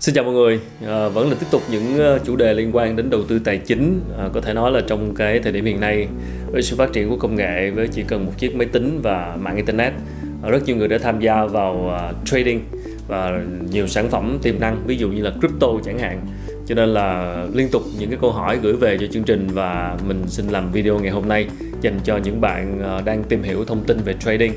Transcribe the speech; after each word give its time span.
Xin 0.00 0.14
chào 0.14 0.24
mọi 0.24 0.34
người, 0.34 0.60
à, 0.86 1.08
vẫn 1.08 1.30
là 1.30 1.36
tiếp 1.40 1.46
tục 1.50 1.62
những 1.70 1.98
ờ, 1.98 2.18
chủ 2.24 2.36
đề 2.36 2.54
liên 2.54 2.70
quan 2.72 2.96
đến 2.96 3.10
đầu 3.10 3.22
tư 3.28 3.38
tài 3.38 3.58
chính 3.58 4.00
à, 4.18 4.28
Có 4.32 4.40
thể 4.40 4.54
nói 4.54 4.72
là 4.72 4.80
trong 4.86 5.14
cái 5.14 5.38
thời 5.38 5.52
điểm 5.52 5.64
hiện 5.64 5.80
nay 5.80 6.08
với 6.46 6.62
sự 6.62 6.76
phát 6.76 6.92
triển 6.92 7.10
của 7.10 7.16
công 7.16 7.36
nghệ 7.36 7.70
với 7.70 7.88
chỉ 7.88 8.02
cần 8.08 8.26
một 8.26 8.32
chiếc 8.38 8.56
máy 8.56 8.66
tính 8.72 9.00
và 9.02 9.36
mạng 9.40 9.56
internet 9.56 9.92
à, 10.42 10.50
Rất 10.50 10.64
nhiều 10.66 10.76
người 10.76 10.88
đã 10.88 10.98
tham 10.98 11.20
gia 11.20 11.44
vào 11.44 11.90
à, 11.90 12.12
trading 12.24 12.60
và 13.08 13.42
nhiều 13.70 13.86
sản 13.86 14.08
phẩm 14.10 14.38
tiềm 14.42 14.60
năng 14.60 14.82
ví 14.86 14.96
dụ 14.96 15.08
như 15.08 15.22
là 15.22 15.30
crypto 15.40 15.68
chẳng 15.84 15.98
hạn. 15.98 16.20
Cho 16.66 16.74
nên 16.74 16.88
là 16.88 17.36
liên 17.54 17.68
tục 17.68 17.82
những 17.98 18.10
cái 18.10 18.18
câu 18.20 18.32
hỏi 18.32 18.58
gửi 18.62 18.72
về 18.72 18.98
cho 18.98 19.06
chương 19.12 19.24
trình 19.24 19.48
và 19.52 19.96
mình 20.08 20.22
xin 20.26 20.48
làm 20.48 20.72
video 20.72 20.98
ngày 20.98 21.10
hôm 21.10 21.28
nay 21.28 21.46
dành 21.80 22.00
cho 22.04 22.16
những 22.16 22.40
bạn 22.40 22.82
đang 23.04 23.24
tìm 23.24 23.42
hiểu 23.42 23.64
thông 23.64 23.84
tin 23.84 23.98
về 24.04 24.14
trading. 24.20 24.52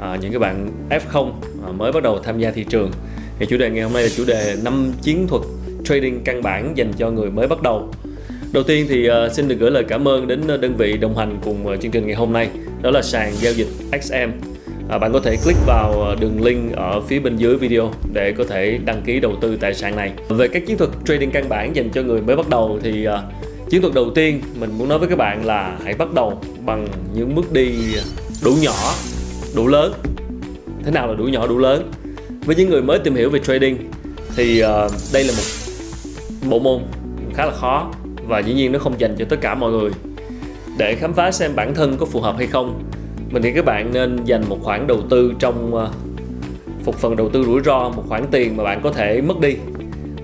À, 0.00 0.16
những 0.20 0.30
cái 0.30 0.38
bạn 0.38 0.68
F0 0.90 1.32
mới 1.76 1.92
bắt 1.92 2.02
đầu 2.02 2.18
tham 2.18 2.38
gia 2.38 2.50
thị 2.50 2.64
trường 2.68 2.90
thì 3.38 3.46
chủ 3.46 3.56
đề 3.56 3.70
ngày 3.70 3.82
hôm 3.82 3.92
nay 3.92 4.02
là 4.02 4.08
chủ 4.16 4.24
đề 4.24 4.56
5 4.62 4.92
chiến 5.02 5.26
thuật 5.28 5.42
trading 5.84 6.20
căn 6.24 6.42
bản 6.42 6.72
dành 6.76 6.92
cho 6.98 7.10
người 7.10 7.30
mới 7.30 7.46
bắt 7.46 7.62
đầu. 7.62 7.88
Đầu 8.52 8.62
tiên 8.62 8.86
thì 8.88 9.08
uh, 9.10 9.32
xin 9.32 9.48
được 9.48 9.56
gửi 9.58 9.70
lời 9.70 9.84
cảm 9.88 10.08
ơn 10.08 10.26
đến 10.26 10.40
ờ, 10.48 10.56
đơn 10.56 10.76
vị 10.76 10.96
đồng 10.96 11.16
hành 11.16 11.38
cùng 11.44 11.66
uh, 11.66 11.80
chương 11.80 11.90
trình 11.90 12.06
ngày 12.06 12.16
hôm 12.16 12.32
nay 12.32 12.48
đó 12.82 12.90
là 12.90 13.02
sàn 13.02 13.32
giao 13.40 13.52
dịch 13.52 13.68
XM 14.02 14.30
à, 14.88 14.98
bạn 14.98 15.12
có 15.12 15.20
thể 15.20 15.36
click 15.44 15.58
vào 15.66 16.16
đường 16.20 16.42
link 16.42 16.72
ở 16.76 17.00
phía 17.00 17.20
bên 17.20 17.36
dưới 17.36 17.56
video 17.56 17.90
để 18.12 18.32
có 18.32 18.44
thể 18.44 18.78
đăng 18.84 19.02
ký 19.02 19.20
đầu 19.20 19.36
tư 19.40 19.56
tại 19.60 19.74
sàn 19.74 19.96
này. 19.96 20.12
Về 20.28 20.48
các 20.48 20.66
chiến 20.66 20.78
thuật 20.78 20.90
trading 21.06 21.30
căn 21.30 21.48
bản 21.48 21.76
dành 21.76 21.90
cho 21.90 22.02
người 22.02 22.20
mới 22.20 22.36
bắt 22.36 22.48
đầu 22.48 22.78
thì 22.82 23.08
uh, 23.08 23.14
chiến 23.70 23.80
thuật 23.80 23.94
đầu 23.94 24.10
tiên 24.14 24.40
mình 24.60 24.70
muốn 24.78 24.88
nói 24.88 24.98
với 24.98 25.08
các 25.08 25.18
bạn 25.18 25.46
là 25.46 25.78
hãy 25.84 25.94
bắt 25.94 26.14
đầu 26.14 26.40
bằng 26.66 26.88
những 27.14 27.34
bước 27.34 27.52
đi 27.52 27.72
đủ 28.44 28.56
nhỏ 28.62 28.94
đủ 29.56 29.66
lớn. 29.66 29.92
Thế 30.84 30.90
nào 30.90 31.06
là 31.06 31.14
đủ 31.14 31.24
nhỏ 31.24 31.46
đủ 31.46 31.58
lớn? 31.58 31.90
Với 32.46 32.56
những 32.56 32.70
người 32.70 32.82
mới 32.82 32.98
tìm 32.98 33.14
hiểu 33.14 33.30
về 33.30 33.38
trading 33.38 33.90
thì 34.36 34.62
uh, 34.64 34.92
đây 35.12 35.24
là 35.24 35.32
một 35.36 35.42
bộ 36.48 36.58
môn 36.58 36.82
khá 37.34 37.46
là 37.46 37.52
khó 37.52 37.90
và 38.28 38.38
dĩ 38.38 38.54
nhiên 38.54 38.72
nó 38.72 38.78
không 38.78 39.00
dành 39.00 39.14
cho 39.18 39.24
tất 39.28 39.40
cả 39.40 39.54
mọi 39.54 39.70
người. 39.70 39.90
Để 40.78 40.94
khám 40.94 41.12
phá 41.12 41.30
xem 41.30 41.50
bản 41.56 41.74
thân 41.74 41.96
có 41.96 42.06
phù 42.06 42.20
hợp 42.20 42.34
hay 42.38 42.46
không 42.46 42.82
mình 43.30 43.42
nghĩ 43.42 43.52
các 43.52 43.64
bạn 43.64 43.90
nên 43.92 44.24
dành 44.24 44.44
một 44.48 44.58
khoản 44.62 44.86
đầu 44.86 45.02
tư 45.10 45.34
trong 45.38 45.74
uh, 45.74 45.88
một 46.86 46.94
phần 46.94 47.16
đầu 47.16 47.28
tư 47.28 47.44
rủi 47.44 47.60
ro 47.64 47.88
một 47.88 48.04
khoản 48.08 48.24
tiền 48.30 48.56
mà 48.56 48.64
bạn 48.64 48.80
có 48.82 48.92
thể 48.92 49.20
mất 49.20 49.40
đi. 49.40 49.56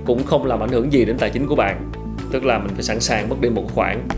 Cũng 0.07 0.25
không 0.25 0.47
làm 0.47 0.61
ảnh 0.61 0.71
hưởng 0.71 0.93
gì 0.93 1.05
đến 1.05 1.19
tài 1.19 1.31
chính 1.31 1.47
của 1.47 1.55
bạn 1.55 1.91
tức 2.33 2.45
là 2.45 2.59
mình 2.59 2.75
phải 2.75 2.83
sẵn 2.83 3.01
sàng 3.01 3.29
mất 3.29 3.37
đi 3.41 3.49
một 3.49 3.65
khoản. 3.75 4.09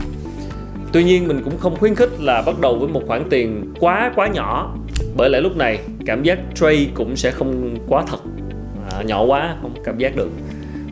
Tuy 0.92 1.04
nhiên 1.04 1.28
mình 1.28 1.40
cũng 1.44 1.58
không 1.58 1.76
khuyến 1.76 1.94
khích 1.94 2.10
là 2.20 2.42
bắt 2.42 2.60
đầu 2.60 2.78
với 2.78 2.88
một 2.88 3.02
khoản 3.06 3.24
tiền 3.30 3.74
quá 3.80 4.12
quá 4.16 4.26
nhỏ 4.26 4.74
bởi 5.16 5.30
lẽ 5.30 5.40
lúc 5.40 5.56
này 5.56 5.78
cảm 6.06 6.22
giác 6.22 6.38
trade 6.54 6.86
cũng 6.94 7.16
sẽ 7.16 7.30
không 7.30 7.76
quá 7.88 8.04
thật. 8.06 8.18
À, 8.90 9.02
nhỏ 9.02 9.24
quá 9.24 9.56
không 9.62 9.74
cảm 9.84 9.98
giác 9.98 10.16
được. 10.16 10.30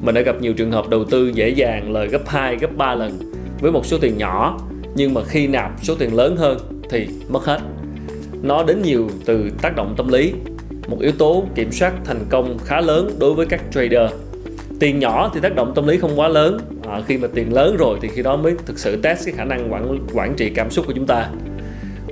Mình 0.02 0.14
đã 0.14 0.20
gặp 0.20 0.40
nhiều 0.40 0.52
trường 0.52 0.72
hợp 0.72 0.88
đầu 0.88 1.04
tư 1.04 1.28
dễ 1.34 1.48
dàng 1.48 1.92
lời 1.92 2.08
gấp 2.08 2.28
2, 2.28 2.56
gấp 2.56 2.76
3 2.76 2.94
lần 2.94 3.18
với 3.60 3.72
một 3.72 3.86
số 3.86 3.98
tiền 3.98 4.18
nhỏ 4.18 4.58
nhưng 4.94 5.14
mà 5.14 5.20
khi 5.24 5.46
nạp 5.46 5.72
số 5.82 5.94
tiền 5.94 6.14
lớn 6.14 6.36
hơn 6.36 6.58
thì 6.90 7.08
mất 7.28 7.44
hết. 7.44 7.60
Nó 8.42 8.62
đến 8.62 8.82
nhiều 8.82 9.10
từ 9.24 9.50
tác 9.62 9.76
động 9.76 9.94
tâm 9.96 10.08
lý 10.08 10.32
một 10.88 11.00
yếu 11.00 11.12
tố 11.12 11.44
kiểm 11.54 11.72
soát 11.72 11.92
thành 12.04 12.24
công 12.28 12.58
khá 12.64 12.80
lớn 12.80 13.10
đối 13.18 13.34
với 13.34 13.46
các 13.46 13.60
trader. 13.70 14.12
Tiền 14.80 14.98
nhỏ 14.98 15.30
thì 15.34 15.40
tác 15.40 15.54
động 15.54 15.72
tâm 15.74 15.86
lý 15.86 15.98
không 15.98 16.20
quá 16.20 16.28
lớn 16.28 16.58
à, 16.88 17.00
khi 17.06 17.18
mà 17.18 17.28
tiền 17.34 17.52
lớn 17.52 17.76
rồi 17.76 17.98
thì 18.02 18.08
khi 18.08 18.22
đó 18.22 18.36
mới 18.36 18.54
thực 18.66 18.78
sự 18.78 18.96
test 19.02 19.26
cái 19.26 19.34
khả 19.36 19.44
năng 19.44 19.72
quản 19.72 20.06
quản 20.14 20.34
trị 20.36 20.50
cảm 20.50 20.70
xúc 20.70 20.86
của 20.86 20.92
chúng 20.92 21.06
ta 21.06 21.30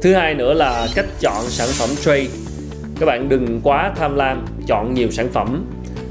thứ 0.01 0.15
hai 0.15 0.35
nữa 0.35 0.55
là 0.55 0.89
cách 0.95 1.07
chọn 1.21 1.45
sản 1.45 1.69
phẩm 1.73 1.89
trade. 2.01 2.27
Các 3.01 3.07
bạn 3.07 3.29
đừng 3.29 3.61
quá 3.63 3.93
tham 3.97 4.17
lam, 4.17 4.47
chọn 4.67 4.95
nhiều 4.95 5.11
sản 5.11 5.29
phẩm. 5.33 5.65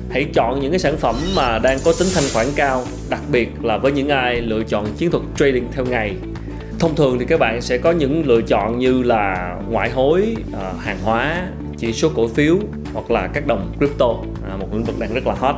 Hãy 0.09 0.25
chọn 0.33 0.59
những 0.59 0.71
cái 0.71 0.79
sản 0.79 0.97
phẩm 0.97 1.15
mà 1.35 1.59
đang 1.59 1.77
có 1.85 1.93
tính 1.99 2.07
thanh 2.15 2.23
khoản 2.33 2.47
cao, 2.55 2.83
đặc 3.09 3.21
biệt 3.31 3.49
là 3.63 3.77
với 3.77 3.91
những 3.91 4.09
ai 4.09 4.41
lựa 4.41 4.63
chọn 4.63 4.85
chiến 4.97 5.11
thuật 5.11 5.23
trading 5.37 5.67
theo 5.71 5.85
ngày. 5.85 6.15
Thông 6.79 6.95
thường 6.95 7.19
thì 7.19 7.25
các 7.25 7.39
bạn 7.39 7.61
sẽ 7.61 7.77
có 7.77 7.91
những 7.91 8.27
lựa 8.27 8.41
chọn 8.41 8.79
như 8.79 9.03
là 9.03 9.55
ngoại 9.69 9.89
hối 9.89 10.35
à, 10.61 10.73
hàng 10.79 10.97
hóa, 11.03 11.47
chỉ 11.77 11.93
số 11.93 12.09
cổ 12.15 12.27
phiếu 12.27 12.57
hoặc 12.93 13.11
là 13.11 13.27
các 13.27 13.47
đồng 13.47 13.73
crypto. 13.77 14.15
À, 14.49 14.57
một 14.57 14.67
lĩnh 14.73 14.83
vực 14.83 14.99
đang 14.99 15.13
rất 15.13 15.27
là 15.27 15.33
hot. 15.33 15.55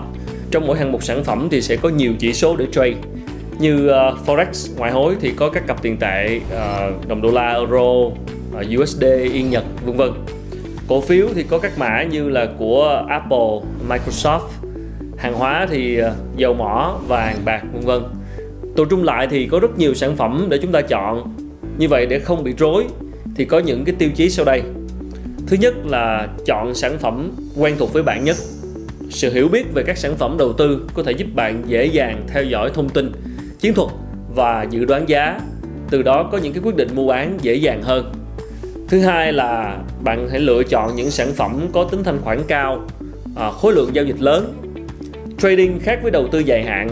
Trong 0.52 0.68
mỗi 0.68 0.78
hạng 0.78 0.92
mục 0.92 1.04
sản 1.04 1.24
phẩm 1.24 1.48
thì 1.52 1.62
sẽ 1.62 1.76
có 1.76 1.90
nhiều 1.90 2.14
chỉ 2.20 2.34
số 2.34 2.56
để 2.56 2.66
trade 2.72 2.96
như 3.60 3.90
uh, 3.90 4.28
forex 4.28 4.78
ngoại 4.78 4.92
hối 4.92 5.16
thì 5.22 5.32
có 5.32 5.50
các 5.50 5.68
cặp 5.68 5.82
tiền 5.82 5.98
tệ 5.98 6.38
uh, 6.38 7.08
đồng 7.08 7.22
đô 7.22 7.32
la 7.32 7.54
euro 7.54 8.12
ờ, 8.54 8.64
uh, 8.74 8.82
USD 8.82 9.04
yên 9.04 9.50
nhật 9.50 9.64
vân 9.86 9.98
vân. 9.98 10.12
Cổ 10.88 11.02
phiếu 11.02 11.28
thì 11.36 11.44
có 11.44 11.60
các 11.60 11.72
mã 11.78 12.04
như 12.04 12.30
là 12.30 12.48
của 12.58 13.06
Apple 13.10 13.60
Microsoft. 13.90 14.48
Hàng 15.18 15.34
hóa 15.34 15.68
thì 15.70 16.02
uh, 16.02 16.08
dầu 16.36 16.54
mỏ 16.54 17.00
vàng 17.08 17.36
bạc 17.46 17.64
vân 17.74 17.82
vân. 17.82 18.04
Tổ 18.76 18.86
trung 18.86 19.04
lại 19.04 19.28
thì 19.30 19.48
có 19.48 19.60
rất 19.60 19.78
nhiều 19.78 19.94
sản 19.94 20.16
phẩm 20.16 20.48
để 20.50 20.60
chúng 20.62 20.72
ta 20.72 20.82
chọn. 20.82 21.36
Như 21.78 21.88
vậy 21.88 22.06
để 22.06 22.20
không 22.20 22.44
bị 22.44 22.54
rối 22.58 22.86
thì 23.36 23.46
có 23.46 23.60
những 23.60 23.86
cái 23.86 23.96
tiêu 24.00 24.10
chí 24.16 24.30
sau 24.30 24.46
đây. 24.46 24.62
Thứ 25.48 25.58
nhất 25.60 25.74
là 25.86 26.28
chọn 26.46 26.74
sản 26.76 26.98
phẩm 27.00 27.32
quen 27.58 27.76
thuộc 27.80 27.94
với 27.94 28.04
bạn 28.04 28.24
nhất. 28.24 28.36
Sự 29.10 29.34
hiểu 29.34 29.48
biết 29.48 29.74
về 29.74 29.84
các 29.84 29.98
sản 29.98 30.16
phẩm 30.18 30.36
đầu 30.40 30.54
tư 30.54 30.82
có 30.94 31.04
thể 31.04 31.12
giúp 31.12 31.28
bạn 31.36 31.64
dễ 31.68 31.86
dàng 31.86 32.24
theo 32.28 32.44
dõi 32.44 32.72
thông 32.74 32.90
tin 32.90 33.12
chiến 33.60 33.74
thuật 33.74 33.90
và 34.36 34.68
dự 34.70 34.86
đoán 34.86 35.10
giá. 35.10 35.40
Từ 35.90 36.02
đó 36.02 36.30
có 36.32 36.38
những 36.38 36.54
cái 36.54 36.62
quyết 36.66 36.76
định 36.76 36.90
mua 36.96 37.08
bán 37.08 37.38
dễ 37.42 37.56
dàng 37.56 37.82
hơn. 37.84 38.12
Thứ 38.88 39.00
hai 39.00 39.34
là 39.34 39.78
bạn 40.04 40.30
hãy 40.30 40.40
lựa 40.40 40.64
chọn 40.64 40.96
những 40.96 41.12
sản 41.12 41.32
phẩm 41.34 41.68
có 41.74 41.84
tính 41.84 42.04
thanh 42.04 42.22
khoản 42.22 42.40
cao 42.48 42.88
à, 43.36 43.52
khối 43.52 43.74
lượng 43.74 43.90
giao 43.94 44.06
dịch 44.06 44.20
lớn. 44.20 44.54
Trading 45.38 45.80
khác 45.80 46.00
với 46.02 46.12
đầu 46.12 46.28
tư 46.32 46.40
dài 46.40 46.64
hạn. 46.64 46.90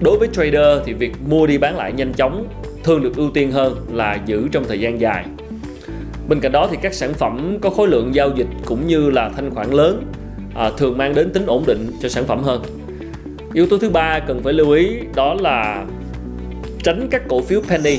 Đối 0.00 0.18
với 0.18 0.28
trader 0.32 0.78
thì 0.84 0.92
việc 0.92 1.12
mua 1.28 1.46
đi 1.46 1.58
bán 1.58 1.76
lại 1.76 1.92
nhanh 1.92 2.12
chóng 2.12 2.46
thường 2.84 3.02
được 3.02 3.16
ưu 3.16 3.30
tiên 3.30 3.50
hơn 3.50 3.86
là 3.92 4.18
giữ 4.26 4.48
trong 4.52 4.64
thời 4.68 4.80
gian 4.80 5.00
dài. 5.00 5.24
Bên 6.28 6.40
cạnh 6.40 6.52
đó 6.52 6.68
thì 6.70 6.76
các 6.82 6.94
sản 6.94 7.14
phẩm 7.14 7.58
có 7.60 7.70
khối 7.70 7.88
lượng 7.88 8.14
giao 8.14 8.30
dịch 8.36 8.46
cũng 8.64 8.86
như 8.86 9.10
là 9.10 9.30
thanh 9.36 9.50
khoản 9.50 9.70
lớn 9.70 10.02
à, 10.54 10.70
thường 10.76 10.98
mang 10.98 11.14
đến 11.14 11.30
tính 11.32 11.46
ổn 11.46 11.64
định 11.66 11.86
cho 12.02 12.08
sản 12.08 12.24
phẩm 12.24 12.42
hơn 12.42 12.62
yếu 13.54 13.66
tố 13.66 13.78
thứ 13.78 13.90
ba 13.90 14.18
cần 14.18 14.42
phải 14.42 14.52
lưu 14.52 14.70
ý 14.70 14.98
đó 15.14 15.36
là 15.40 15.84
tránh 16.82 17.08
các 17.10 17.22
cổ 17.28 17.42
phiếu 17.42 17.60
penny. 17.60 17.98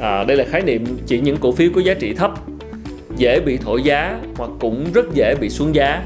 À, 0.00 0.24
đây 0.24 0.36
là 0.36 0.44
khái 0.50 0.62
niệm 0.62 0.84
chỉ 1.06 1.20
những 1.20 1.36
cổ 1.36 1.52
phiếu 1.52 1.70
có 1.74 1.80
giá 1.80 1.94
trị 1.94 2.14
thấp 2.14 2.30
dễ 3.16 3.40
bị 3.40 3.56
thổi 3.56 3.82
giá 3.82 4.18
hoặc 4.36 4.50
cũng 4.60 4.86
rất 4.94 5.14
dễ 5.14 5.34
bị 5.40 5.50
xuống 5.50 5.74
giá. 5.74 6.02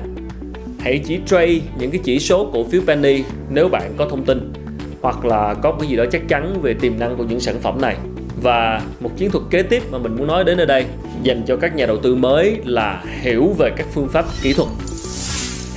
Hãy 0.81 1.01
chỉ 1.07 1.19
trade 1.27 1.61
những 1.79 1.91
cái 1.91 2.01
chỉ 2.05 2.19
số 2.19 2.51
cổ 2.53 2.65
phiếu 2.65 2.81
penny 2.87 3.23
nếu 3.51 3.69
bạn 3.69 3.95
có 3.97 4.07
thông 4.11 4.25
tin 4.25 4.53
hoặc 5.01 5.25
là 5.25 5.55
có 5.55 5.73
cái 5.73 5.89
gì 5.89 5.97
đó 5.97 6.05
chắc 6.13 6.29
chắn 6.29 6.63
về 6.63 6.75
tiềm 6.75 6.99
năng 6.99 7.17
của 7.17 7.25
những 7.25 7.41
sản 7.41 7.55
phẩm 7.63 7.81
này. 7.81 7.97
Và 8.43 8.83
một 9.01 9.11
chiến 9.17 9.31
thuật 9.31 9.45
kế 9.51 9.63
tiếp 9.63 9.83
mà 9.91 9.99
mình 9.99 10.17
muốn 10.17 10.27
nói 10.27 10.45
đến 10.45 10.59
ở 10.59 10.65
đây 10.65 10.85
dành 11.23 11.43
cho 11.47 11.57
các 11.57 11.77
nhà 11.77 11.87
đầu 11.87 11.97
tư 11.97 12.15
mới 12.15 12.57
là 12.65 13.05
hiểu 13.21 13.55
về 13.59 13.71
các 13.77 13.87
phương 13.95 14.09
pháp 14.09 14.25
kỹ 14.43 14.53
thuật 14.53 14.69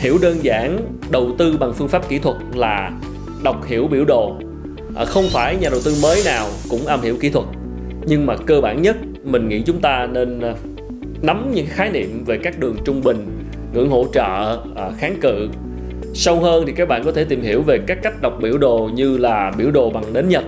hiểu 0.04 0.18
đơn 0.22 0.38
giản 0.44 0.80
đầu 1.12 1.32
tư 1.38 1.58
bằng 1.58 1.74
phương 1.74 1.88
pháp 1.88 2.10
kỹ 2.10 2.20
thuật 2.20 2.36
là 2.54 2.92
đọc 3.44 3.66
hiểu 3.66 3.88
biểu 3.88 4.06
đồ. 4.06 4.36
À, 4.96 5.06
không 5.06 5.26
phải 5.30 5.56
nhà 5.56 5.70
đầu 5.70 5.80
tư 5.86 5.96
mới 6.02 6.22
nào 6.26 6.48
cũng 6.70 6.88
am 6.88 7.02
hiểu 7.02 7.18
kỹ 7.20 7.30
thuật. 7.30 7.46
Nhưng 8.08 8.26
mà 8.26 8.36
cơ 8.46 8.62
bản 8.62 8.82
nhất 8.82 8.96
mình 9.24 9.50
nghĩ 9.50 9.62
chúng 9.62 9.82
ta 9.82 10.08
nên 10.12 10.40
à, 10.40 10.54
nắm 11.22 11.52
những 11.54 11.66
khái 11.70 11.92
niệm 11.92 12.24
về 12.26 12.38
các 12.38 12.60
đường 12.60 12.76
trung 12.86 13.02
bình 13.04 13.28
ngưỡng 13.74 13.90
hỗ 13.90 14.06
trợ 14.14 14.60
à, 14.76 14.92
kháng 14.98 15.18
cự. 15.22 15.50
Sâu 16.14 16.40
hơn 16.40 16.64
thì 16.68 16.74
các 16.76 16.88
bạn 16.88 17.04
có 17.04 17.12
thể 17.12 17.24
tìm 17.24 17.42
hiểu 17.42 17.62
về 17.62 17.80
các 17.88 17.98
cách 18.04 18.22
đọc 18.22 18.38
biểu 18.42 18.58
đồ 18.58 18.90
như 18.94 19.18
là 19.18 19.52
biểu 19.58 19.72
đồ 19.72 19.90
bằng 19.90 20.14
nến 20.14 20.30
nhật. 20.30 20.44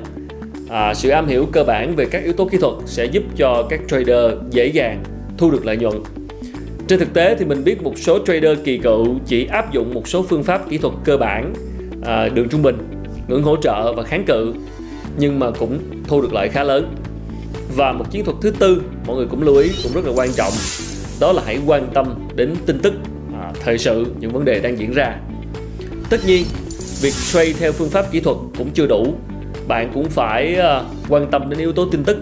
À, 0.69 0.93
sự 0.93 1.09
am 1.09 1.27
hiểu 1.27 1.47
cơ 1.51 1.63
bản 1.63 1.95
về 1.95 2.05
các 2.05 2.23
yếu 2.23 2.33
tố 2.33 2.45
kỹ 2.45 2.57
thuật 2.57 2.73
sẽ 2.85 3.05
giúp 3.05 3.23
cho 3.37 3.67
các 3.69 3.79
trader 3.87 4.31
dễ 4.51 4.67
dàng 4.67 5.03
thu 5.37 5.51
được 5.51 5.65
lợi 5.65 5.77
nhuận 5.77 5.95
trên 6.87 6.99
thực 6.99 7.13
tế 7.13 7.35
thì 7.39 7.45
mình 7.45 7.63
biết 7.63 7.83
một 7.83 7.93
số 7.97 8.19
trader 8.25 8.57
kỳ 8.63 8.77
cựu 8.77 9.19
chỉ 9.25 9.45
áp 9.45 9.73
dụng 9.73 9.93
một 9.93 10.07
số 10.07 10.25
phương 10.29 10.43
pháp 10.43 10.69
kỹ 10.69 10.77
thuật 10.77 10.93
cơ 11.03 11.17
bản, 11.17 11.53
à, 12.05 12.29
đường 12.29 12.49
trung 12.49 12.61
bình, 12.61 12.77
ngưỡng 13.27 13.43
hỗ 13.43 13.55
trợ 13.55 13.93
và 13.93 14.03
kháng 14.03 14.23
cự 14.25 14.53
nhưng 15.17 15.39
mà 15.39 15.51
cũng 15.51 15.79
thu 16.07 16.21
được 16.21 16.33
lợi 16.33 16.49
khá 16.49 16.63
lớn. 16.63 16.95
Và 17.75 17.91
một 17.91 18.05
chiến 18.11 18.25
thuật 18.25 18.37
thứ 18.41 18.51
tư 18.51 18.81
mọi 19.07 19.15
người 19.15 19.27
cũng 19.29 19.43
lưu 19.43 19.55
ý 19.55 19.69
cũng 19.83 19.93
rất 19.93 20.05
là 20.05 20.13
quan 20.15 20.29
trọng 20.31 20.53
đó 21.19 21.31
là 21.31 21.41
hãy 21.45 21.59
quan 21.65 21.87
tâm 21.93 22.27
đến 22.35 22.55
tin 22.65 22.79
tức, 22.79 22.93
à, 23.33 23.51
thời 23.63 23.77
sự, 23.77 24.05
những 24.19 24.31
vấn 24.31 24.45
đề 24.45 24.59
đang 24.59 24.79
diễn 24.79 24.91
ra. 24.91 25.15
Tất 26.09 26.17
nhiên, 26.25 26.45
việc 27.01 27.13
trade 27.33 27.53
theo 27.53 27.71
phương 27.71 27.89
pháp 27.89 28.11
kỹ 28.11 28.19
thuật 28.19 28.37
cũng 28.57 28.69
chưa 28.73 28.87
đủ. 28.87 29.15
Bạn 29.67 29.91
cũng 29.93 30.09
phải 30.09 30.55
à, 30.55 30.81
quan 31.09 31.31
tâm 31.31 31.49
đến 31.49 31.59
yếu 31.59 31.73
tố 31.73 31.85
tin 31.85 32.03
tức. 32.03 32.17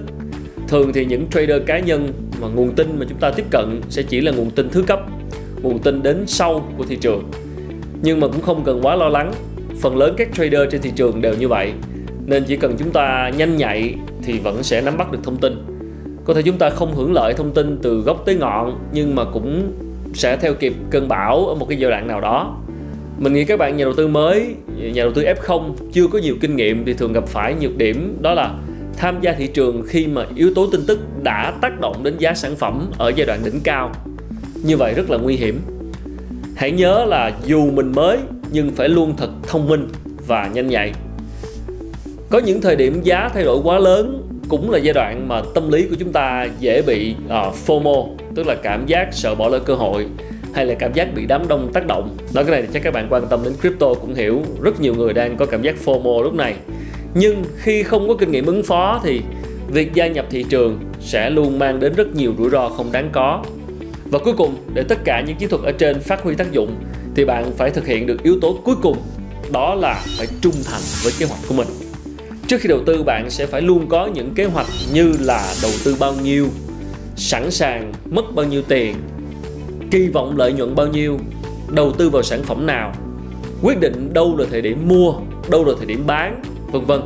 Thường 0.68 0.94
thì 0.94 1.06
những 1.06 1.28
trader 1.32 1.62
cá 1.66 1.80
nhân 1.80 2.10
mà 2.42 2.48
nguồn 2.48 2.76
tin 2.76 3.00
mà 3.00 3.06
chúng 3.10 3.20
ta 3.20 3.32
tiếp 3.32 3.46
cận 3.50 3.82
sẽ 3.90 4.04
chỉ 4.04 4.22
là 4.22 4.32
nguồn 4.32 4.50
tin 4.50 4.70
thứ 4.70 4.84
cấp, 4.88 5.02
nguồn 5.62 5.80
tin 5.80 6.04
đến 6.04 6.24
sau 6.28 6.66
của 6.78 6.86
thị 6.86 6.96
trường. 7.02 7.24
Nhưng 8.02 8.20
mà 8.20 8.28
cũng 8.28 8.42
không 8.42 8.64
cần 8.64 8.80
quá 8.82 8.96
lo 8.96 9.10
lắng, 9.10 9.34
phần 9.82 9.98
lớn 9.98 10.14
các 10.18 10.30
trader 10.34 10.62
trên 10.72 10.82
thị 10.82 10.92
trường 10.96 11.22
đều 11.22 11.34
như 11.40 11.48
vậy, 11.48 11.72
nên 12.26 12.44
chỉ 12.44 12.58
cần 12.58 12.76
chúng 12.80 12.92
ta 12.92 13.32
nhanh 13.38 13.58
nhạy 13.58 13.96
thì 14.24 14.40
vẫn 14.40 14.64
sẽ 14.64 14.82
nắm 14.82 14.98
bắt 14.98 15.12
được 15.12 15.20
thông 15.24 15.38
tin. 15.38 15.54
Có 16.26 16.34
thể 16.34 16.42
chúng 16.42 16.58
ta 16.58 16.70
không 16.70 16.96
hưởng 16.96 17.14
lợi 17.14 17.34
thông 17.34 17.54
tin 17.54 17.80
từ 17.82 18.02
gốc 18.02 18.24
tới 18.26 18.36
ngọn, 18.36 18.80
nhưng 18.94 19.16
mà 19.16 19.24
cũng 19.26 19.74
sẽ 20.14 20.38
theo 20.38 20.54
kịp 20.54 20.74
cơn 20.90 21.08
bão 21.08 21.46
ở 21.48 21.56
một 21.56 21.66
cái 21.70 21.78
giai 21.78 21.92
đoạn 21.92 22.08
nào 22.08 22.22
đó. 22.22 22.58
Mình 23.18 23.34
nghĩ 23.34 23.46
các 23.46 23.60
bạn 23.60 23.78
nhà 23.78 23.84
đầu 23.84 23.94
tư 23.94 24.08
mới, 24.08 24.56
nhà 24.78 25.04
đầu 25.04 25.12
tư 25.12 25.24
F0 25.24 25.74
chưa 25.94 26.08
có 26.08 26.20
nhiều 26.20 26.36
kinh 26.42 26.56
nghiệm 26.56 26.86
thì 26.86 26.94
thường 26.94 27.14
gặp 27.14 27.28
phải 27.28 27.56
nhược 27.62 27.78
điểm 27.78 28.18
đó 28.22 28.34
là 28.34 28.54
tham 28.98 29.22
gia 29.22 29.32
thị 29.32 29.48
trường 29.48 29.84
khi 29.88 30.08
mà 30.08 30.26
yếu 30.36 30.54
tố 30.56 30.68
tin 30.72 30.86
tức 30.88 31.00
đã 31.24 31.54
tác 31.62 31.80
động 31.80 32.04
đến 32.04 32.18
giá 32.18 32.34
sản 32.34 32.56
phẩm 32.56 32.92
ở 32.98 33.12
giai 33.16 33.26
đoạn 33.28 33.40
đỉnh 33.46 33.60
cao. 33.64 33.92
Như 34.64 34.78
vậy 34.78 34.94
rất 34.94 35.10
là 35.10 35.18
nguy 35.18 35.36
hiểm. 35.36 35.60
Hãy 36.56 36.72
nhớ 36.72 37.06
là 37.06 37.32
dù 37.46 37.72
mình 37.72 37.92
mới 37.96 38.18
nhưng 38.52 38.72
phải 38.72 38.90
luôn 38.90 39.14
thật 39.18 39.30
thông 39.48 39.68
minh 39.68 39.88
và 40.28 40.50
nhanh 40.54 40.68
nhạy. 40.68 40.92
Có 42.30 42.40
những 42.40 42.62
thời 42.62 42.76
điểm 42.76 43.02
giá 43.04 43.30
thay 43.34 43.44
đổi 43.44 43.60
quá 43.64 43.80
lớn 43.80 44.30
cũng 44.50 44.72
là 44.72 44.78
giai 44.78 44.94
đoạn 44.94 45.28
mà 45.28 45.42
tâm 45.54 45.72
lý 45.72 45.88
của 45.88 45.96
chúng 46.00 46.12
ta 46.12 46.48
dễ 46.60 46.82
bị 46.82 47.16
uh, 47.26 47.56
FOMO 47.68 48.08
tức 48.36 48.48
là 48.48 48.56
cảm 48.56 48.86
giác 48.86 49.08
sợ 49.12 49.36
bỏ 49.36 49.50
lỡ 49.50 49.60
cơ 49.60 49.76
hội 49.76 50.08
hay 50.54 50.66
là 50.66 50.76
cảm 50.80 50.94
giác 50.94 51.14
bị 51.16 51.26
đám 51.26 51.48
đông 51.48 51.70
tác 51.74 51.88
động. 51.88 52.18
Nói 52.34 52.44
cái 52.44 52.52
này 52.52 52.62
thì 52.62 52.68
chắc 52.74 52.84
các 52.84 52.94
bạn 52.94 53.08
quan 53.10 53.28
tâm 53.30 53.40
đến 53.44 53.54
crypto 53.62 53.94
cũng 53.94 54.14
hiểu. 54.14 54.42
Rất 54.62 54.82
nhiều 54.82 54.96
người 54.96 55.14
đang 55.14 55.38
có 55.38 55.46
cảm 55.46 55.62
giác 55.62 55.76
FOMO 55.86 56.22
lúc 56.22 56.34
này 56.34 56.56
nhưng 57.16 57.44
khi 57.58 57.84
không 57.84 58.08
có 58.08 58.14
kinh 58.14 58.32
nghiệm 58.32 58.46
ứng 58.46 58.64
phó 58.64 59.02
thì 59.04 59.22
việc 59.68 59.94
gia 59.94 60.08
nhập 60.08 60.26
thị 60.30 60.46
trường 60.50 60.80
sẽ 61.02 61.30
luôn 61.30 61.60
mang 61.60 61.80
đến 61.80 61.94
rất 61.96 62.16
nhiều 62.16 62.34
rủi 62.38 62.50
ro 62.50 62.70
không 62.70 62.92
đáng 62.92 63.10
có. 63.12 63.44
Và 64.12 64.20
cuối 64.20 64.34
cùng, 64.38 64.56
để 64.74 64.84
tất 64.84 64.98
cả 65.06 65.24
những 65.28 65.36
chiến 65.36 65.50
thuật 65.50 65.62
ở 65.62 65.72
trên 65.72 66.00
phát 66.00 66.24
huy 66.24 66.36
tác 66.36 66.52
dụng 66.52 66.76
thì 67.16 67.26
bạn 67.26 67.52
phải 67.58 67.70
thực 67.70 67.88
hiện 67.88 68.08
được 68.08 68.24
yếu 68.24 68.40
tố 68.42 68.60
cuối 68.64 68.76
cùng, 68.82 68.98
đó 69.52 69.76
là 69.76 70.04
phải 70.18 70.28
trung 70.42 70.56
thành 70.66 70.82
với 71.04 71.14
kế 71.20 71.26
hoạch 71.26 71.40
của 71.48 71.54
mình. 71.54 71.68
Trước 72.48 72.62
khi 72.62 72.70
đầu 72.70 72.80
tư, 72.86 73.04
bạn 73.04 73.30
sẽ 73.30 73.46
phải 73.46 73.62
luôn 73.62 73.88
có 73.90 74.06
những 74.06 74.34
kế 74.36 74.46
hoạch 74.46 74.68
như 74.94 75.14
là 75.20 75.54
đầu 75.62 75.72
tư 75.84 75.96
bao 76.00 76.14
nhiêu, 76.24 76.48
sẵn 77.16 77.52
sàng 77.52 77.94
mất 78.12 78.36
bao 78.36 78.46
nhiêu 78.46 78.62
tiền, 78.62 78.96
kỳ 79.92 80.08
vọng 80.08 80.38
lợi 80.38 80.54
nhuận 80.54 80.76
bao 80.76 80.88
nhiêu, 80.88 81.20
đầu 81.70 81.92
tư 81.92 82.10
vào 82.10 82.24
sản 82.24 82.44
phẩm 82.44 82.66
nào, 82.66 82.94
quyết 83.62 83.80
định 83.80 84.14
đâu 84.14 84.38
là 84.38 84.46
thời 84.52 84.62
điểm 84.62 84.88
mua, 84.88 85.14
đâu 85.50 85.66
là 85.66 85.74
thời 85.78 85.86
điểm 85.86 86.04
bán 86.08 86.44
vân 86.74 86.86
vân. 86.86 87.02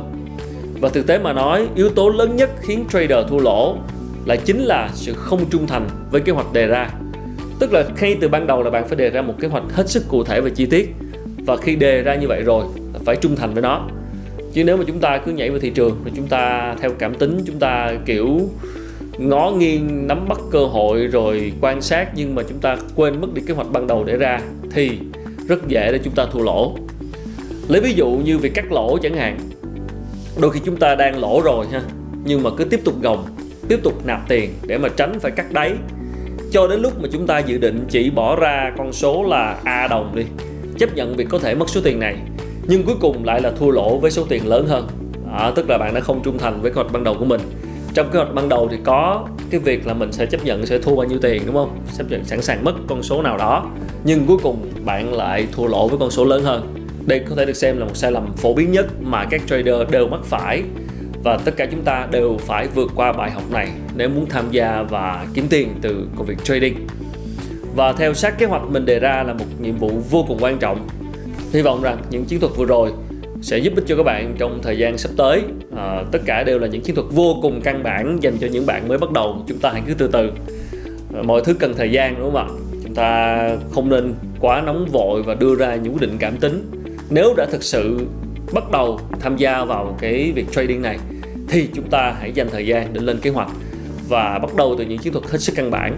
Và 0.80 0.88
thực 0.88 1.06
tế 1.06 1.18
mà 1.18 1.32
nói, 1.32 1.68
yếu 1.74 1.88
tố 1.88 2.08
lớn 2.08 2.36
nhất 2.36 2.50
khiến 2.60 2.84
trader 2.90 3.26
thua 3.28 3.38
lỗ 3.38 3.76
là 4.24 4.36
chính 4.36 4.60
là 4.60 4.90
sự 4.94 5.12
không 5.14 5.40
trung 5.50 5.66
thành 5.66 5.88
với 6.10 6.20
kế 6.20 6.32
hoạch 6.32 6.52
đề 6.52 6.66
ra. 6.66 6.90
Tức 7.58 7.72
là 7.72 7.84
ngay 8.00 8.16
từ 8.20 8.28
ban 8.28 8.46
đầu 8.46 8.62
là 8.62 8.70
bạn 8.70 8.88
phải 8.88 8.96
đề 8.96 9.10
ra 9.10 9.22
một 9.22 9.34
kế 9.40 9.48
hoạch 9.48 9.64
hết 9.72 9.88
sức 9.88 10.04
cụ 10.08 10.24
thể 10.24 10.40
và 10.40 10.50
chi 10.50 10.66
tiết. 10.66 10.94
Và 11.46 11.56
khi 11.56 11.76
đề 11.76 12.02
ra 12.02 12.14
như 12.14 12.28
vậy 12.28 12.42
rồi 12.42 12.64
phải 13.04 13.16
trung 13.16 13.36
thành 13.36 13.54
với 13.54 13.62
nó. 13.62 13.88
Chứ 14.52 14.64
nếu 14.64 14.76
mà 14.76 14.84
chúng 14.86 14.98
ta 14.98 15.18
cứ 15.18 15.32
nhảy 15.32 15.50
vào 15.50 15.58
thị 15.58 15.70
trường 15.70 16.00
và 16.04 16.10
chúng 16.16 16.26
ta 16.26 16.74
theo 16.80 16.90
cảm 16.98 17.14
tính, 17.14 17.42
chúng 17.46 17.58
ta 17.58 17.92
kiểu 18.06 18.40
ngó 19.18 19.50
nghiêng, 19.50 20.06
nắm 20.06 20.28
bắt 20.28 20.38
cơ 20.50 20.64
hội, 20.64 21.06
rồi 21.06 21.52
quan 21.60 21.82
sát 21.82 22.08
nhưng 22.14 22.34
mà 22.34 22.42
chúng 22.48 22.58
ta 22.58 22.76
quên 22.96 23.20
mất 23.20 23.34
đi 23.34 23.42
kế 23.46 23.54
hoạch 23.54 23.70
ban 23.72 23.86
đầu 23.86 24.04
để 24.04 24.16
ra 24.16 24.40
thì 24.70 24.98
rất 25.48 25.68
dễ 25.68 25.92
để 25.92 25.98
chúng 26.04 26.14
ta 26.14 26.26
thua 26.32 26.42
lỗ. 26.42 26.76
Lấy 27.68 27.80
ví 27.80 27.92
dụ 27.92 28.10
như 28.24 28.38
việc 28.38 28.54
cắt 28.54 28.72
lỗ 28.72 28.98
chẳng 28.98 29.14
hạn 29.14 29.38
đôi 30.40 30.50
khi 30.50 30.60
chúng 30.64 30.76
ta 30.76 30.94
đang 30.94 31.20
lỗ 31.20 31.42
rồi 31.44 31.66
ha 31.72 31.82
nhưng 32.24 32.42
mà 32.42 32.50
cứ 32.56 32.64
tiếp 32.64 32.80
tục 32.84 32.94
gồng 33.02 33.24
tiếp 33.68 33.80
tục 33.82 34.06
nạp 34.06 34.28
tiền 34.28 34.54
để 34.66 34.78
mà 34.78 34.88
tránh 34.88 35.20
phải 35.20 35.30
cắt 35.30 35.52
đáy. 35.52 35.72
Cho 36.52 36.68
đến 36.68 36.80
lúc 36.80 37.02
mà 37.02 37.08
chúng 37.12 37.26
ta 37.26 37.38
dự 37.38 37.58
định 37.58 37.84
chỉ 37.88 38.10
bỏ 38.10 38.36
ra 38.36 38.72
con 38.78 38.92
số 38.92 39.24
là 39.24 39.56
a 39.64 39.86
đồng 39.86 40.14
đi 40.14 40.24
chấp 40.78 40.94
nhận 40.94 41.16
việc 41.16 41.26
có 41.28 41.38
thể 41.38 41.54
mất 41.54 41.68
số 41.68 41.80
tiền 41.84 42.00
này 42.00 42.16
nhưng 42.66 42.82
cuối 42.82 42.94
cùng 43.00 43.24
lại 43.24 43.40
là 43.40 43.50
thua 43.50 43.70
lỗ 43.70 43.98
với 43.98 44.10
số 44.10 44.24
tiền 44.28 44.46
lớn 44.46 44.66
hơn. 44.66 44.88
À, 45.32 45.52
tức 45.54 45.68
là 45.68 45.78
bạn 45.78 45.94
đã 45.94 46.00
không 46.00 46.20
trung 46.24 46.38
thành 46.38 46.62
với 46.62 46.70
kế 46.70 46.74
hoạch 46.74 46.92
ban 46.92 47.04
đầu 47.04 47.14
của 47.18 47.24
mình. 47.24 47.40
Trong 47.94 48.10
kế 48.10 48.18
hoạch 48.18 48.34
ban 48.34 48.48
đầu 48.48 48.68
thì 48.70 48.76
có 48.84 49.26
cái 49.50 49.60
việc 49.60 49.86
là 49.86 49.94
mình 49.94 50.12
sẽ 50.12 50.26
chấp 50.26 50.44
nhận 50.44 50.66
sẽ 50.66 50.78
thua 50.78 50.96
bao 50.96 51.06
nhiêu 51.06 51.18
tiền 51.22 51.42
đúng 51.46 51.54
không? 51.54 51.78
Chấp 51.98 52.10
nhận 52.10 52.24
sẵn 52.24 52.42
sàng 52.42 52.64
mất 52.64 52.74
con 52.86 53.02
số 53.02 53.22
nào 53.22 53.38
đó 53.38 53.70
nhưng 54.04 54.26
cuối 54.26 54.36
cùng 54.42 54.70
bạn 54.84 55.14
lại 55.14 55.46
thua 55.52 55.66
lỗ 55.66 55.88
với 55.88 55.98
con 55.98 56.10
số 56.10 56.24
lớn 56.24 56.42
hơn 56.42 56.77
đây 57.08 57.20
có 57.28 57.34
thể 57.36 57.44
được 57.44 57.56
xem 57.56 57.78
là 57.78 57.84
một 57.84 57.96
sai 57.96 58.12
lầm 58.12 58.32
phổ 58.36 58.54
biến 58.54 58.72
nhất 58.72 58.86
mà 59.00 59.24
các 59.24 59.40
trader 59.46 59.90
đều 59.90 60.08
mắc 60.08 60.20
phải. 60.24 60.62
Và 61.22 61.36
tất 61.36 61.56
cả 61.56 61.66
chúng 61.70 61.82
ta 61.82 62.08
đều 62.12 62.36
phải 62.40 62.66
vượt 62.74 62.90
qua 62.94 63.12
bài 63.12 63.30
học 63.30 63.42
này 63.50 63.68
nếu 63.96 64.08
muốn 64.08 64.26
tham 64.26 64.44
gia 64.50 64.82
và 64.82 65.26
kiếm 65.34 65.46
tiền 65.50 65.68
từ 65.82 66.08
công 66.16 66.26
việc 66.26 66.44
trading. 66.44 66.74
Và 67.74 67.92
theo 67.92 68.14
sát 68.14 68.38
kế 68.38 68.46
hoạch 68.46 68.62
mình 68.62 68.84
đề 68.84 68.98
ra 68.98 69.22
là 69.22 69.32
một 69.32 69.44
nhiệm 69.60 69.76
vụ 69.76 69.90
vô 70.10 70.24
cùng 70.28 70.38
quan 70.40 70.58
trọng. 70.58 70.88
Hy 71.52 71.62
vọng 71.62 71.82
rằng 71.82 71.98
những 72.10 72.24
chiến 72.24 72.40
thuật 72.40 72.52
vừa 72.56 72.64
rồi 72.64 72.92
sẽ 73.42 73.58
giúp 73.58 73.72
ích 73.76 73.84
cho 73.86 73.96
các 73.96 74.02
bạn 74.02 74.34
trong 74.38 74.58
thời 74.62 74.78
gian 74.78 74.98
sắp 74.98 75.10
tới. 75.16 75.42
À, 75.76 76.02
tất 76.12 76.18
cả 76.24 76.42
đều 76.42 76.58
là 76.58 76.66
những 76.66 76.82
chiến 76.82 76.94
thuật 76.94 77.06
vô 77.10 77.36
cùng 77.42 77.60
căn 77.60 77.82
bản 77.82 78.18
dành 78.20 78.36
cho 78.40 78.46
những 78.46 78.66
bạn 78.66 78.88
mới 78.88 78.98
bắt 78.98 79.10
đầu. 79.10 79.44
Chúng 79.48 79.58
ta 79.58 79.70
hãy 79.72 79.82
cứ 79.86 79.94
từ 79.94 80.08
từ. 80.12 80.30
À, 81.14 81.22
mọi 81.22 81.40
thứ 81.44 81.54
cần 81.54 81.74
thời 81.76 81.90
gian 81.90 82.14
đúng 82.18 82.32
không 82.32 82.36
ạ? 82.36 82.46
Chúng 82.84 82.94
ta 82.94 83.38
không 83.70 83.88
nên 83.88 84.14
quá 84.40 84.62
nóng 84.66 84.86
vội 84.92 85.22
và 85.22 85.34
đưa 85.34 85.54
ra 85.54 85.74
những 85.74 85.92
quyết 85.92 86.00
định 86.00 86.16
cảm 86.18 86.36
tính 86.36 86.70
nếu 87.10 87.34
đã 87.36 87.46
thực 87.46 87.62
sự 87.62 88.06
bắt 88.52 88.70
đầu 88.70 89.00
tham 89.20 89.36
gia 89.36 89.64
vào 89.64 89.96
cái 90.00 90.32
việc 90.34 90.46
trading 90.52 90.82
này 90.82 90.98
thì 91.48 91.68
chúng 91.74 91.90
ta 91.90 92.14
hãy 92.20 92.32
dành 92.32 92.48
thời 92.50 92.66
gian 92.66 92.92
để 92.92 93.00
lên 93.00 93.18
kế 93.18 93.30
hoạch 93.30 93.48
và 94.08 94.38
bắt 94.38 94.54
đầu 94.56 94.74
từ 94.78 94.84
những 94.84 94.98
chiến 94.98 95.12
thuật 95.12 95.24
hết 95.30 95.38
sức 95.38 95.52
căn 95.56 95.70
bản. 95.70 95.96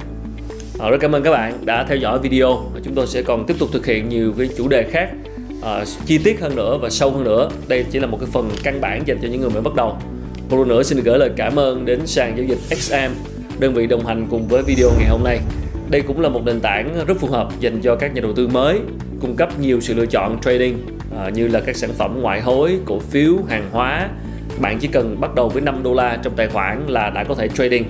Ờ, 0.79 0.91
rất 0.91 0.97
cảm 1.01 1.13
ơn 1.13 1.23
các 1.23 1.31
bạn 1.31 1.55
đã 1.65 1.85
theo 1.89 1.97
dõi 1.97 2.19
video 2.19 2.55
và 2.75 2.81
chúng 2.85 2.95
tôi 2.95 3.07
sẽ 3.07 3.23
còn 3.23 3.47
tiếp 3.47 3.55
tục 3.59 3.69
thực 3.73 3.87
hiện 3.87 4.09
nhiều 4.09 4.33
cái 4.39 4.49
chủ 4.57 4.69
đề 4.69 4.83
khác 4.91 5.11
uh, 5.59 5.89
chi 6.07 6.19
tiết 6.19 6.41
hơn 6.41 6.57
nữa 6.57 6.79
và 6.83 6.91
sâu 6.91 7.11
hơn 7.11 7.25
nữa. 7.25 7.51
Đây 7.69 7.85
chỉ 7.91 7.99
là 7.99 8.07
một 8.07 8.19
cái 8.21 8.29
phần 8.33 8.51
căn 8.63 8.81
bản 8.81 9.03
dành 9.07 9.19
cho 9.23 9.29
những 9.29 9.41
người 9.41 9.51
mới 9.51 9.63
bắt 9.63 9.75
đầu. 9.75 9.97
Một 10.51 10.57
lần 10.59 10.69
nữa 10.69 10.83
xin 10.83 10.99
được 10.99 11.05
gửi 11.05 11.19
lời 11.19 11.31
cảm 11.37 11.59
ơn 11.59 11.85
đến 11.85 12.07
sàn 12.07 12.37
giao 12.37 12.47
dịch 12.47 12.77
XM 12.77 13.13
đơn 13.59 13.75
vị 13.75 13.87
đồng 13.87 14.07
hành 14.07 14.27
cùng 14.31 14.49
với 14.49 14.63
video 14.63 14.91
ngày 14.99 15.09
hôm 15.09 15.25
nay. 15.25 15.41
Đây 15.91 16.01
cũng 16.01 16.21
là 16.21 16.29
một 16.29 16.43
nền 16.45 16.61
tảng 16.61 17.05
rất 17.07 17.17
phù 17.21 17.29
hợp 17.29 17.49
dành 17.61 17.81
cho 17.81 17.97
các 17.97 18.15
nhà 18.15 18.21
đầu 18.21 18.33
tư 18.33 18.49
mới 18.49 18.81
cung 19.21 19.37
cấp 19.37 19.61
nhiều 19.61 19.81
sự 19.81 19.95
lựa 19.95 20.07
chọn 20.07 20.41
trading 20.41 20.79
uh, 21.27 21.35
như 21.35 21.49
là 21.49 21.61
các 21.61 21.77
sản 21.77 21.91
phẩm 21.99 22.21
ngoại 22.23 22.41
hối 22.41 22.79
cổ 22.85 22.99
phiếu 22.99 23.35
hàng 23.49 23.69
hóa 23.73 24.09
bạn 24.61 24.79
chỉ 24.79 24.89
cần 24.89 25.21
bắt 25.21 25.35
đầu 25.35 25.49
với 25.49 25.63
5 25.63 25.83
đô 25.83 25.95
la 25.95 26.19
trong 26.23 26.37
tài 26.37 26.49
khoản 26.49 26.87
là 26.87 27.11
đã 27.11 27.25
có 27.25 27.35
thể 27.35 27.49
trading 27.49 27.85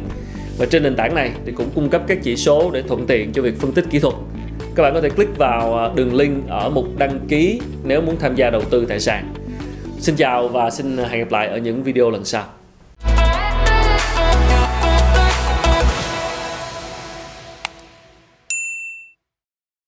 và 0.58 0.66
trên 0.66 0.82
nền 0.82 0.96
tảng 0.96 1.14
này 1.14 1.30
thì 1.46 1.52
cũng 1.52 1.70
cung 1.74 1.88
cấp 1.88 2.02
các 2.06 2.18
chỉ 2.22 2.36
số 2.36 2.70
để 2.70 2.82
thuận 2.82 3.06
tiện 3.06 3.32
cho 3.32 3.42
việc 3.42 3.60
phân 3.60 3.72
tích 3.72 3.84
kỹ 3.90 3.98
thuật 3.98 4.14
các 4.74 4.82
bạn 4.82 4.94
có 4.94 5.00
thể 5.00 5.10
click 5.10 5.38
vào 5.38 5.74
ờ, 5.74 5.92
đường 5.94 6.14
link 6.14 6.48
ở 6.48 6.70
mục 6.70 6.86
đăng 6.98 7.20
ký 7.28 7.60
nếu 7.84 8.02
muốn 8.02 8.16
tham 8.18 8.34
gia 8.34 8.50
đầu 8.50 8.62
tư 8.70 8.86
tài 8.88 9.00
sản. 9.00 9.34
Xin 9.98 10.16
chào 10.16 10.48
và 10.48 10.70
xin 10.70 10.98
hẹn 10.98 11.20
gặp 11.20 11.32
lại 11.32 11.48
ở 11.48 11.58
những 11.58 11.82
video 11.82 12.10
lần 12.10 12.24
sau. 12.24 12.59